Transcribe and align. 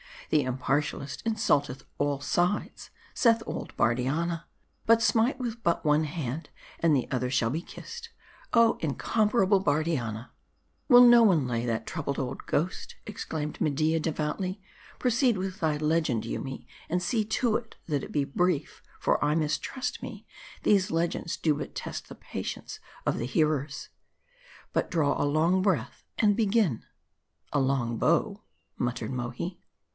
The 0.31 0.41
impartial 0.43 1.01
ist 1.01 1.21
insulteth 1.25 1.83
all 1.99 2.21
sides, 2.21 2.89
saith 3.13 3.43
old 3.45 3.75
Bardianna; 3.75 4.45
but 4.85 5.01
smite 5.01 5.37
with 5.39 5.61
but 5.61 5.85
one 5.85 6.05
hand, 6.05 6.49
and 6.79 6.95
the 6.95 7.11
other 7.11 7.29
shall 7.29 7.49
be 7.49 7.61
kissed. 7.61 8.09
Oh 8.53 8.79
incompar 8.81 9.43
able 9.43 9.59
Bardianna!" 9.61 10.31
"Will 10.89 11.01
no 11.05 11.21
one 11.21 11.45
lay 11.47 11.65
that 11.65 11.85
troubled 11.85 12.17
old 12.17 12.45
ghost," 12.47 12.95
exclaimed 13.05 13.59
Media, 13.59 13.99
devoutly. 13.99 14.61
"Proceed 14.99 15.37
with 15.37 15.59
thy 15.59 15.77
legend, 15.77 16.23
Yoomy; 16.25 16.65
and 16.89 17.03
see 17.03 17.25
to 17.25 17.57
it, 17.57 17.75
that 17.87 18.01
it 18.01 18.13
be 18.13 18.23
brief; 18.23 18.81
for 18.99 19.23
I 19.23 19.35
mistrust 19.35 20.01
me, 20.01 20.25
these 20.63 20.89
legends 20.89 21.35
do 21.35 21.53
but 21.53 21.75
test 21.75 22.07
the 22.07 22.15
patience 22.15 22.79
of 23.05 23.19
the 23.19 23.25
hearers. 23.27 23.89
But 24.73 24.89
draw 24.89 25.21
a 25.21 25.25
long 25.25 25.61
breath, 25.61 26.03
and 26.17 26.37
begin."" 26.37 26.85
A 27.53 27.59
long 27.59 27.97
bow," 27.97 28.41
muttered 28.79 29.11
Mohi. 29.11 29.59